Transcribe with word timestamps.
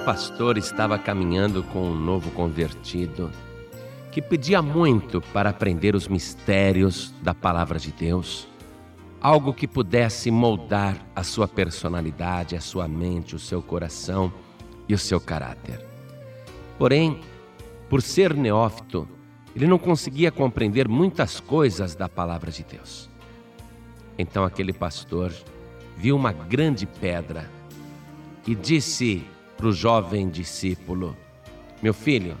pastor 0.00 0.56
estava 0.56 0.98
caminhando 0.98 1.62
com 1.62 1.82
um 1.82 1.94
novo 1.94 2.30
convertido 2.30 3.30
que 4.10 4.22
pedia 4.22 4.62
muito 4.62 5.20
para 5.20 5.50
aprender 5.50 5.94
os 5.94 6.08
mistérios 6.08 7.12
da 7.22 7.34
palavra 7.34 7.78
de 7.78 7.92
Deus, 7.92 8.48
algo 9.20 9.52
que 9.52 9.68
pudesse 9.68 10.30
moldar 10.30 10.96
a 11.14 11.22
sua 11.22 11.46
personalidade, 11.46 12.56
a 12.56 12.60
sua 12.60 12.88
mente, 12.88 13.36
o 13.36 13.38
seu 13.38 13.62
coração 13.62 14.32
e 14.88 14.94
o 14.94 14.98
seu 14.98 15.20
caráter. 15.20 15.84
Porém, 16.78 17.20
por 17.88 18.00
ser 18.00 18.34
neófito, 18.34 19.06
ele 19.54 19.66
não 19.66 19.78
conseguia 19.78 20.32
compreender 20.32 20.88
muitas 20.88 21.40
coisas 21.40 21.94
da 21.94 22.08
palavra 22.08 22.50
de 22.50 22.64
Deus. 22.64 23.08
Então 24.18 24.44
aquele 24.44 24.72
pastor 24.72 25.30
viu 25.96 26.16
uma 26.16 26.32
grande 26.32 26.86
pedra 26.86 27.50
e 28.46 28.54
disse 28.54 29.24
para 29.60 29.68
o 29.68 29.72
jovem 29.72 30.30
discípulo: 30.30 31.14
Meu 31.82 31.92
filho, 31.92 32.34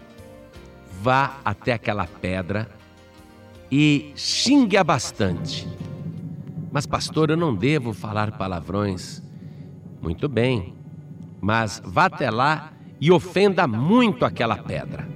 vá 1.02 1.38
até 1.44 1.74
aquela 1.74 2.06
pedra 2.06 2.66
e 3.70 4.10
xingue-a 4.16 4.82
bastante. 4.82 5.68
Mas, 6.72 6.86
pastor, 6.86 7.28
eu 7.28 7.36
não 7.36 7.54
devo 7.54 7.92
falar 7.92 8.38
palavrões. 8.38 9.22
Muito 10.00 10.30
bem, 10.30 10.74
mas 11.42 11.82
vá 11.84 12.06
até 12.06 12.30
lá 12.30 12.72
e 12.98 13.12
ofenda 13.12 13.66
muito 13.66 14.24
aquela 14.24 14.56
pedra. 14.56 15.06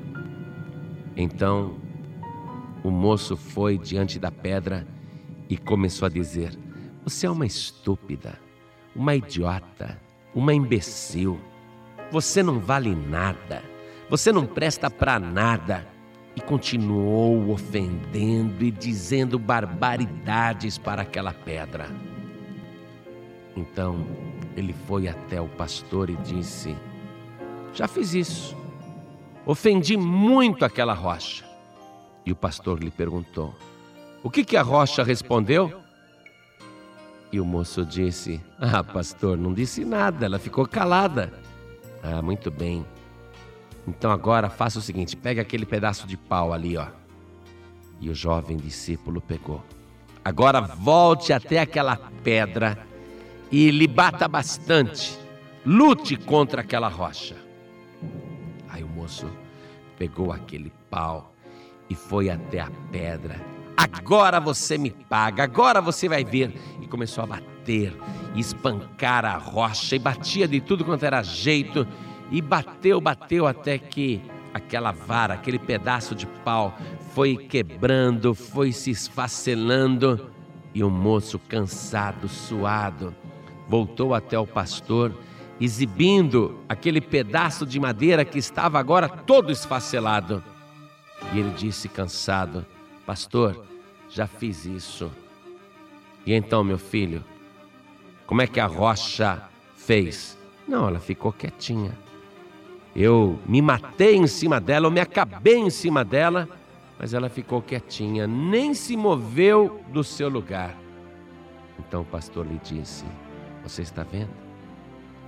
Então, 1.17 1.77
o 2.83 2.91
moço 2.91 3.35
foi 3.35 3.79
diante 3.79 4.19
da 4.19 4.31
pedra 4.31 4.87
e 5.49 5.57
começou 5.57 6.05
a 6.05 6.11
dizer: 6.11 6.59
Você 7.03 7.25
é 7.27 7.31
uma 7.31 7.47
estúpida, 7.47 8.39
uma 8.95 9.15
idiota, 9.15 9.99
uma 10.35 10.53
imbecil. 10.53 11.41
Você 12.15 12.45
não 12.45 12.61
vale 12.61 12.95
nada. 12.95 13.61
Você 14.09 14.31
não 14.31 14.47
presta 14.47 14.89
para 14.89 15.19
nada. 15.19 15.85
E 16.37 16.41
continuou 16.41 17.51
ofendendo 17.51 18.65
e 18.65 18.71
dizendo 18.71 19.37
barbaridades 19.37 20.79
para 20.79 21.03
aquela 21.03 21.33
pedra. 21.33 21.89
Então 23.57 24.07
ele 24.57 24.73
foi 24.87 25.09
até 25.09 25.41
o 25.41 25.49
pastor 25.49 26.09
e 26.09 26.15
disse: 26.19 26.77
Já 27.73 27.89
fiz 27.89 28.15
isso. 28.15 28.57
Ofendi 29.45 29.97
muito 29.97 30.65
aquela 30.65 30.95
rocha. 30.95 31.45
E 32.25 32.31
o 32.31 32.37
pastor 32.37 32.81
lhe 32.81 32.93
perguntou: 32.93 33.53
O 34.23 34.31
que, 34.31 34.45
que 34.45 34.57
a 34.57 34.63
rocha 34.63 35.03
respondeu? 35.03 35.83
E 37.33 37.41
o 37.41 37.45
moço 37.45 37.85
disse: 37.85 38.41
Ah, 38.61 38.85
pastor, 38.85 39.37
não 39.37 39.53
disse 39.53 39.85
nada, 39.85 40.27
ela 40.27 40.39
ficou 40.39 40.65
calada. 40.65 41.43
Ah, 42.07 42.21
muito 42.21 42.51
bem. 42.51 42.85
Então 43.89 44.11
agora 44.11 44.51
faça 44.51 44.79
o 44.79 44.83
seguinte: 44.83 45.17
pega 45.17 45.41
aquele 45.41 45.65
pedaço 45.65 46.07
de 46.07 46.19
pau 46.19 46.53
ali, 46.53 46.77
ó. 46.77 46.89
E 47.99 48.11
o 48.11 48.15
jovem 48.15 48.59
discípulo 48.59 49.23
pegou. 49.23 49.65
Agora 50.23 50.61
volte 50.61 51.33
até 51.33 51.61
aquela 51.61 51.97
pedra 52.23 52.87
e 53.51 53.71
lhe 53.71 53.87
bata 53.87 54.29
bastante. 54.29 55.19
Lute 55.65 56.17
contra 56.17 56.61
aquela 56.61 56.89
rocha. 56.89 57.37
Aí 58.69 58.85
o 58.85 58.89
moço 58.89 59.27
pegou 59.97 60.31
aquele 60.31 60.71
pau 60.91 61.35
e 61.89 61.95
foi 61.95 62.29
até 62.29 62.61
a 62.61 62.71
pedra. 62.93 63.41
Agora 63.77 64.41
você 64.41 64.77
me 64.77 64.91
paga, 64.91 65.45
agora 65.45 65.81
você 65.81 66.07
vai 66.07 66.23
ver. 66.23 66.55
E 66.83 66.87
começou 66.87 67.25
a 67.25 67.27
bater, 67.27 67.54
e 67.73 67.93
espancar 68.41 69.25
a 69.25 69.37
rocha, 69.37 69.97
e 69.97 69.99
batia 69.99 70.47
de 70.47 70.61
tudo 70.61 70.85
quanto 70.85 71.05
era 71.05 71.23
jeito 71.23 71.87
e 72.31 72.41
bateu, 72.41 73.01
bateu 73.01 73.47
até 73.47 73.79
que 73.79 74.21
aquela 74.53 74.93
vara, 74.93 75.35
aquele 75.35 75.59
pedaço 75.59 76.15
de 76.15 76.27
pau 76.27 76.77
foi 77.13 77.37
quebrando, 77.37 78.35
foi 78.35 78.73
se 78.73 78.91
esfacelando 78.91 80.31
e 80.75 80.83
o 80.83 80.91
moço, 80.91 81.39
cansado, 81.39 82.29
suado, 82.29 83.15
voltou 83.69 84.15
até 84.15 84.39
o 84.39 84.47
pastor, 84.47 85.13
exibindo 85.61 86.59
aquele 86.69 87.01
pedaço 87.01 87.65
de 87.65 87.79
madeira 87.79 88.25
que 88.25 88.39
estava 88.39 88.79
agora 88.79 89.09
todo 89.09 89.53
esfacelado. 89.53 90.43
E 91.33 91.39
ele 91.39 91.51
disse, 91.51 91.89
cansado: 91.89 92.67
Pastor, 93.07 93.65
já 94.11 94.27
fiz 94.27 94.65
isso. 94.65 95.11
E 96.27 96.33
então, 96.33 96.65
meu 96.65 96.79
filho, 96.79 97.23
como 98.27 98.43
é 98.43 98.47
que 98.47 98.61
a 98.61 98.67
rocha 98.67 99.43
fez? 99.75 100.39
Não, 100.67 100.89
ela 100.89 100.99
ficou 100.99 101.33
quietinha. 101.33 101.97
Eu 102.95 103.39
me 103.47 103.61
matei 103.61 104.17
em 104.17 104.27
cima 104.27 104.61
dela, 104.61 104.87
eu 104.87 104.91
me 104.91 105.01
acabei 105.01 105.57
em 105.57 105.71
cima 105.71 106.05
dela, 106.05 106.49
mas 106.99 107.13
ela 107.13 107.29
ficou 107.29 107.61
quietinha, 107.61 108.27
nem 108.27 108.73
se 108.73 108.97
moveu 108.97 109.81
do 109.89 110.05
seu 110.05 110.29
lugar. 110.29 110.75
Então 111.79 112.03
o 112.03 112.05
pastor 112.05 112.47
lhe 112.47 112.61
disse: 112.63 113.05
Você 113.63 113.83
está 113.83 114.05
vendo? 114.05 114.31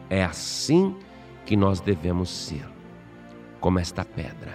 É 0.08 0.24
assim 0.24 0.96
que 1.44 1.56
nós 1.56 1.80
devemos 1.80 2.30
ser, 2.30 2.66
como 3.60 3.78
esta 3.78 4.04
pedra. 4.04 4.54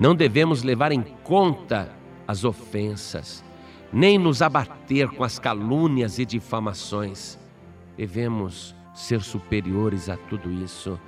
Não 0.00 0.14
devemos 0.14 0.62
levar 0.62 0.92
em 0.92 1.02
conta 1.22 1.92
as 2.26 2.42
ofensas, 2.42 3.44
nem 3.92 4.18
nos 4.18 4.42
abater 4.42 5.08
com 5.10 5.22
as 5.22 5.38
calúnias 5.38 6.18
e 6.18 6.24
difamações. 6.24 7.38
Devemos 7.96 8.74
ser 8.94 9.20
superiores 9.20 10.08
a 10.08 10.16
tudo 10.16 10.50
isso 10.50 10.98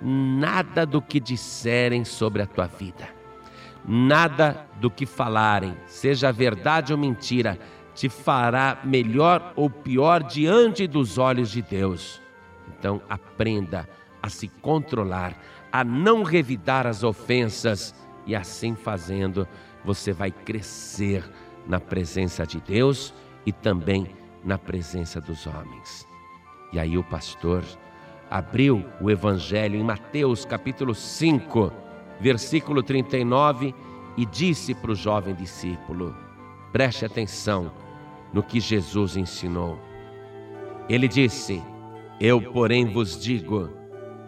nada 0.00 0.84
do 0.84 1.00
que 1.00 1.18
disserem 1.18 2.04
sobre 2.04 2.42
a 2.42 2.46
tua 2.46 2.66
vida, 2.66 3.08
nada 3.86 4.66
do 4.80 4.90
que 4.90 5.06
falarem, 5.06 5.76
seja 5.86 6.32
verdade 6.32 6.92
ou 6.92 6.98
mentira, 6.98 7.58
te 7.94 8.08
fará 8.08 8.80
melhor 8.84 9.52
ou 9.56 9.70
pior 9.70 10.22
diante 10.22 10.86
dos 10.86 11.16
olhos 11.16 11.50
de 11.50 11.62
Deus. 11.62 12.20
Então 12.68 13.00
aprenda 13.08 13.88
a 14.22 14.28
se 14.28 14.48
controlar, 14.48 15.40
a 15.72 15.82
não 15.82 16.22
revidar 16.22 16.86
as 16.86 17.02
ofensas, 17.02 17.94
e 18.26 18.34
assim 18.34 18.74
fazendo, 18.74 19.46
você 19.84 20.12
vai 20.12 20.32
crescer 20.32 21.24
na 21.66 21.78
presença 21.78 22.44
de 22.44 22.60
Deus 22.60 23.14
e 23.46 23.52
também 23.52 24.14
na 24.44 24.58
presença 24.58 25.20
dos 25.20 25.46
homens. 25.46 26.06
E 26.72 26.78
aí 26.78 26.98
o 26.98 27.04
pastor 27.04 27.64
abriu 28.30 28.84
o 29.00 29.10
Evangelho 29.10 29.76
em 29.76 29.84
Mateus 29.84 30.44
capítulo 30.44 30.94
5, 30.94 31.72
versículo 32.20 32.82
39 32.82 33.74
e 34.16 34.26
disse 34.26 34.74
para 34.74 34.92
o 34.92 34.96
jovem 34.96 35.34
discípulo: 35.34 36.14
preste 36.76 37.06
atenção 37.06 37.72
no 38.34 38.42
que 38.42 38.60
Jesus 38.60 39.16
ensinou. 39.16 39.78
Ele 40.88 41.08
disse: 41.08 41.62
Eu, 42.20 42.40
porém, 42.52 42.84
vos 42.84 43.18
digo: 43.18 43.70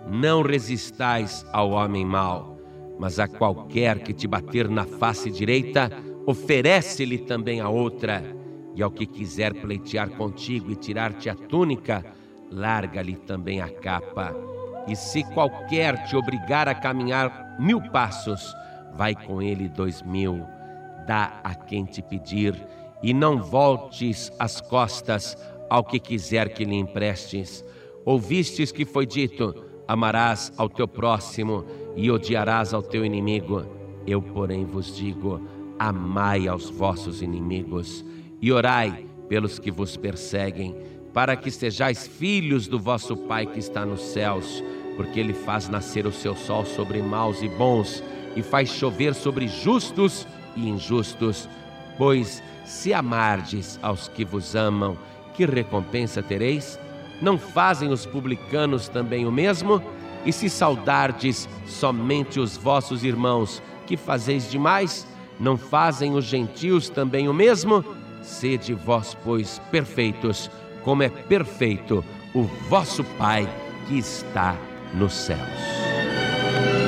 não 0.09 0.41
resistais 0.41 1.45
ao 1.53 1.73
homem 1.73 2.07
mau, 2.07 2.59
mas 2.99 3.19
a 3.19 3.29
qualquer 3.29 3.99
que 3.99 4.15
te 4.15 4.27
bater 4.27 4.67
na 4.67 4.87
face 4.87 5.31
direita, 5.31 5.91
oferece-lhe 6.27 7.19
também 7.19 7.61
a 7.61 7.69
outra. 7.69 8.25
E 8.75 8.83
ao 8.83 8.91
que 8.91 9.05
quiser 9.05 9.53
pleitear 9.53 10.09
contigo 10.11 10.71
e 10.71 10.77
tirar-te 10.77 11.29
a 11.29 11.35
túnica, 11.35 12.05
larga-lhe 12.51 13.17
também 13.17 13.61
a 13.61 13.69
capa. 13.69 14.35
E 14.87 14.97
se 14.97 15.23
qualquer 15.35 16.07
te 16.07 16.17
obrigar 16.17 16.69
a 16.69 16.75
caminhar 16.75 17.57
mil 17.59 17.81
passos, 17.91 18.55
vai 18.95 19.15
com 19.15 19.43
ele 19.43 19.69
dois 19.69 20.03
mil. 20.03 20.45
Dá 21.07 21.41
a 21.45 21.55
quem 21.55 21.85
te 21.85 22.03
pedir, 22.03 22.55
e 23.03 23.15
não 23.15 23.43
voltes 23.43 24.33
as 24.39 24.61
costas 24.61 25.37
ao 25.71 25.85
que 25.85 26.01
quiser 26.01 26.53
que 26.53 26.65
lhe 26.65 26.75
emprestes. 26.75 27.65
Ouvistes 28.05 28.73
que 28.73 28.85
foi 28.85 29.07
dito: 29.07 29.55
amarás 29.87 30.53
ao 30.57 30.69
teu 30.69 30.89
próximo 30.89 31.65
e 31.97 32.11
odiarás 32.11 32.75
ao 32.75 32.83
teu 32.83 33.05
inimigo. 33.05 33.65
Eu, 34.07 34.21
porém, 34.23 34.65
vos 34.65 34.97
digo: 34.97 35.41
amai 35.79 36.49
aos 36.49 36.69
vossos 36.71 37.23
inimigos 37.23 38.05
e 38.41 38.51
orai 38.51 39.07
pelos 39.29 39.59
que 39.59 39.71
vos 39.71 39.97
perseguem 39.97 40.75
para 41.19 41.35
que 41.35 41.51
sejais 41.51 42.07
filhos 42.07 42.69
do 42.69 42.79
vosso 42.79 43.17
Pai 43.17 43.45
que 43.45 43.59
está 43.59 43.85
nos 43.85 44.01
céus, 44.01 44.63
porque 44.97 45.19
Ele 45.19 45.35
faz 45.35 45.69
nascer 45.69 46.07
o 46.07 46.13
seu 46.13 46.37
sol 46.37 46.65
sobre 46.65 47.03
maus 47.03 47.43
e 47.43 47.49
bons, 47.49 48.05
e 48.37 48.41
faz 48.41 48.69
chover 48.69 49.17
sobre 49.17 49.49
justos 49.49 50.29
e 50.55 50.69
injustos. 50.69 51.49
Pois, 51.97 52.41
se 52.65 52.95
amardes 52.95 53.81
aos 53.83 54.07
que 54.07 54.25
vos 54.25 54.55
amam, 54.55 54.97
que 55.35 55.45
recompensa 55.45 56.23
tereis? 56.23 56.79
Não 57.21 57.37
fazem 57.37 57.91
os 57.91 58.07
publicanos 58.07 58.89
também 58.89 59.27
o 59.27 59.33
mesmo? 59.33 59.83
E 60.25 60.33
se 60.33 60.49
saudardes 60.49 61.49
somente 61.67 62.39
os 62.39 62.57
vossos 62.57 63.03
irmãos, 63.03 63.61
que 63.89 63.97
fazeis 63.97 64.49
demais? 64.49 65.05
Não 65.41 65.57
fazem 65.57 66.15
os 66.15 66.27
gentios 66.27 66.89
também 66.89 67.29
o 67.29 67.35
mesmo? 67.35 67.85
Sede 68.23 68.73
vós, 68.73 69.17
pois, 69.25 69.61
perfeitos 69.73 70.49
como 70.89 71.03
é 71.03 71.11
perfeito 71.11 72.03
o 72.33 72.45
vosso 72.45 73.05
Pai 73.19 73.47
que 73.87 73.99
está 73.99 74.57
nos 74.95 75.13
céus. 75.13 76.88